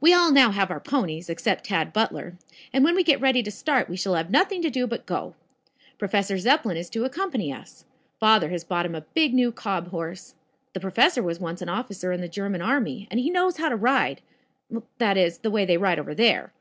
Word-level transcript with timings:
"We 0.00 0.14
all 0.14 0.30
now 0.30 0.52
have 0.52 0.70
our 0.70 0.78
ponies, 0.78 1.28
except 1.28 1.64
Tad 1.64 1.92
Butler, 1.92 2.38
and 2.72 2.84
when 2.84 2.94
we 2.94 3.02
get 3.02 3.20
ready 3.20 3.42
to 3.42 3.50
start 3.50 3.88
we 3.88 3.96
shall 3.96 4.14
have 4.14 4.30
nothing 4.30 4.62
to 4.62 4.70
do 4.70 4.86
but 4.86 5.04
go. 5.04 5.34
Professor 5.98 6.38
Zepplin 6.38 6.76
is 6.76 6.88
to 6.90 7.04
accompany 7.04 7.52
us. 7.52 7.84
Father 8.20 8.50
has 8.50 8.62
bought 8.62 8.86
him 8.86 8.94
a 8.94 9.00
big 9.00 9.34
new 9.34 9.50
cob 9.50 9.88
horse. 9.88 10.36
The 10.74 10.78
professor 10.80 11.24
was 11.24 11.40
once 11.40 11.60
an 11.60 11.68
officer 11.68 12.12
in 12.12 12.20
the 12.20 12.28
German 12.28 12.62
army, 12.62 13.08
and 13.10 13.18
he 13.18 13.30
knows 13.30 13.56
how 13.56 13.68
to 13.68 13.74
ride 13.74 14.20
that 14.98 15.16
is, 15.16 15.38
the 15.38 15.50
way 15.50 15.64
they 15.64 15.76
ride 15.76 15.98
over 15.98 16.14
there. 16.14 16.50